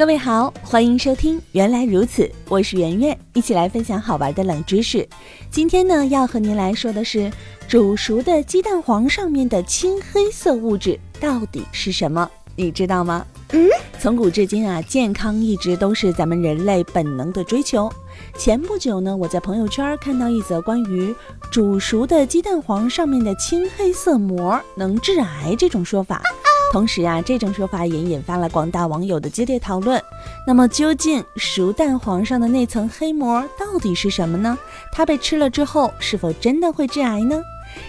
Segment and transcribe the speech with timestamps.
[0.00, 5.06] 各位好，欢迎收听《原来如此》，我是圆圆，一起来分享好玩的冷知识。
[5.50, 7.30] 今天呢，要和您来说的是
[7.68, 12.30] 煮熟的鸡蛋黄上面的青黑色物质到底是什么？
[12.56, 13.26] 你知道吗？
[13.52, 13.68] 嗯，
[13.98, 17.92] 从古至今啊，健康一直都是咱们人类本能的追求。
[18.38, 21.14] 前不久呢，我在朋友圈看到一则关于
[21.52, 26.22] 煮熟的鸡蛋黄上面的青黑色膜能致癌这种说法。
[26.70, 30.00] 同时啊，这种说法也引发了广大网友的激烈讨论。
[30.46, 34.56] 那么，究竟熟蛋黄上的那层黑膜到底是什么呢？
[34.92, 37.42] 它被吃了之后，是否真的会致癌呢？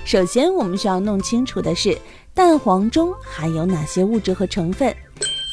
[0.04, 1.96] 首先，我们需要弄清楚的是，
[2.34, 4.94] 蛋黄中含有哪些物质和成分。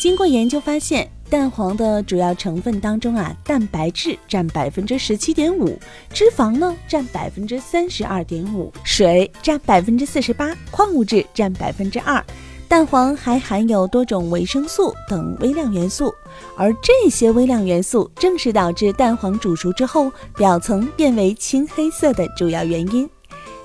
[0.01, 5.79] 经过研究发现，蛋黄的主要成分当中啊，蛋白质占百分之十七点五，
[6.15, 12.24] 脂肪呢占百分之三十二点五，水占百分之四十八，矿物质占百分之二。
[12.69, 16.15] 蛋黄还含有多种维生素等微量元素，
[16.55, 23.09] 而这些微量元素正是导致蛋黄煮熟之后表层变为青黑色的主要原因。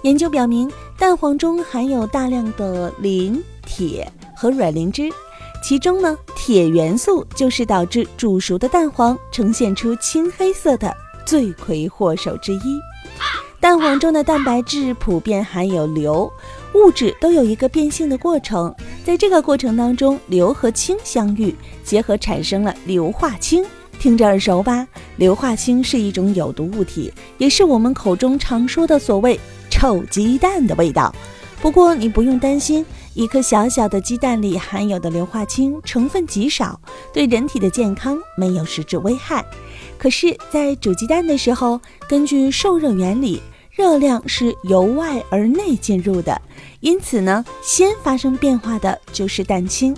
[0.03, 5.09] 研究表明，蛋黄中含有大量的磷、铁和卵磷脂，
[5.61, 10.95] 其中呢，铁元素就是导致煮熟的蛋黄呈现出青黑色的
[11.25, 12.79] 罪魁祸首之一。
[13.59, 16.31] 蛋黄中的蛋白质普遍含有硫。
[16.73, 18.73] 物质都有一个变性的过程，
[19.03, 23.63] 在这个过程当中，硫和氢相遇结合，产生了硫化氢。
[23.99, 24.87] 听着耳熟吧？
[25.17, 31.13] 硫化氢是一种有毒物体，也是我们口中常说的所谓“臭鸡蛋”的味道。
[31.61, 36.79] 不过你不用担心，一颗小小的鸡蛋里含有的硫化氢成分极少，
[37.13, 39.45] 对人体的健康没有实质危害。
[39.97, 43.41] 可是，在煮鸡蛋的时候，根据受热原理。
[43.75, 46.39] 热量是由外而内进入的，
[46.79, 49.97] 因此呢，先发生变化的就是蛋清。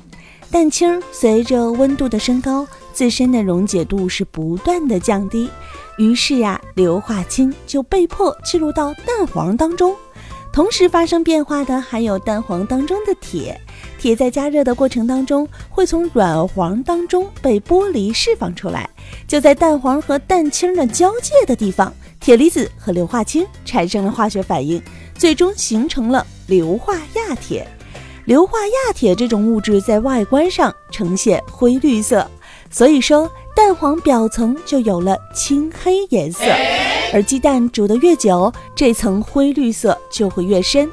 [0.50, 5.50] 蛋清随着温度的升高，自身的溶解度是不断的降低，
[5.98, 9.94] 于是呀，硫化氢就被迫进入到蛋黄当中。
[10.54, 13.60] 同时发生变化的还有蛋黄当中的铁，
[14.00, 18.90] 铁在加热的过程当中会从软黄当中被剥离释放出来，
[19.28, 21.94] 就在蛋黄和蛋清的交界的地方。
[22.26, 24.82] 铁离子和硫化氢产生了化学反应，
[25.14, 27.68] 最终形成了硫化亚铁。
[28.26, 32.28] 硫化亚铁这种物质在外观上呈现灰绿色，
[32.72, 36.46] 所以说蛋黄表层就有了青黑颜色。
[37.14, 40.90] 而鸡蛋煮得越久，这层灰绿色就会越深。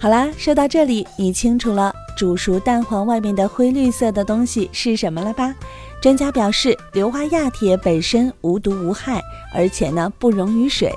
[0.00, 5.54] 好啦，说到这里，你清楚了煮熟蛋黄外面的灰绿色的东西是什么了吧？
[6.02, 9.22] 专家表示，硫化亚铁本身无毒无害，
[9.54, 10.92] 而且呢不溶于水。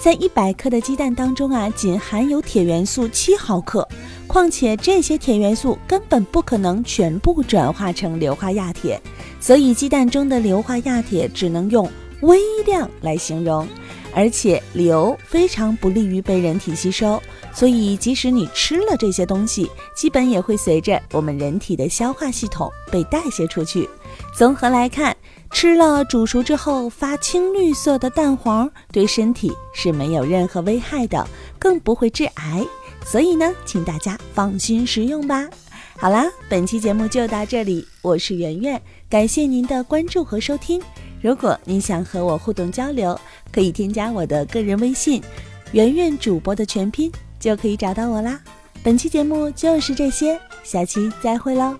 [0.00, 3.88] 在一百克的鸡蛋当中啊，仅含有铁元素七毫克。
[4.28, 9.02] 况且这些铁元素根本不可能全部转化成硫化亚铁，
[9.40, 11.90] 所以鸡蛋中的硫化亚铁只能用
[12.20, 13.66] 微量来形容。
[14.14, 23.88] 而且硫非常不利于被人体吸收，所以即使你吃了这些东西，基本也会随着我们人体的消化系统被代谢出去。
[24.34, 25.16] 综合来看，
[25.50, 31.26] 吃了煮熟之后发青绿色的蛋黄，对身体是没有任何危害的，
[31.58, 32.66] 更不会致癌。
[33.04, 35.48] 所以呢，请大家放心食用吧。
[35.96, 40.80] 好啦，本期节目就到这里，我是圆圆，感谢您的关注和收听。
[41.20, 43.18] 如果您想和我互动交流，
[43.50, 45.22] 可以添加我的个人微信
[45.72, 48.40] “圆圆主播”的全拼，就可以找到我啦。
[48.82, 51.76] 本期节目就是这些，下期再会喽。